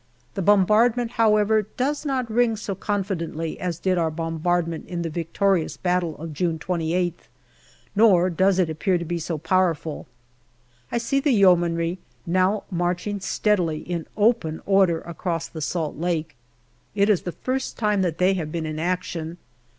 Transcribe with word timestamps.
The 0.33 0.41
bombardment, 0.41 1.11
however, 1.11 1.61
does 1.77 2.07
not 2.07 2.27
ring 2.27 2.55
so 2.55 2.73
confidently 2.73 3.59
as 3.59 3.77
did 3.77 3.99
our 3.99 4.09
bombardment 4.09 4.87
in 4.87 5.03
the 5.03 5.11
victorious 5.11 5.77
battle 5.77 6.17
of 6.17 6.33
June 6.33 6.57
28th, 6.57 7.27
nor 7.95 8.31
does 8.31 8.57
it 8.57 8.67
appear 8.67 8.97
to 8.97 9.05
be 9.05 9.19
so 9.19 9.37
powerful. 9.37 10.07
I 10.91 10.97
see 10.97 11.19
the 11.19 11.29
Yeomanry 11.29 11.99
now 12.25 12.63
marching 12.71 13.19
steadily 13.19 13.77
in 13.81 14.07
open 14.17 14.63
order 14.65 15.01
across 15.01 15.47
the 15.47 15.61
Salt 15.61 15.95
Lake. 15.97 16.35
It 16.95 17.07
is 17.07 17.21
the 17.21 17.31
first 17.31 17.77
time 17.77 18.01
that 18.01 18.17
they 18.17 18.33
have 18.33 18.51
been 18.51 18.65
in 18.65 18.79
action. 18.79 19.37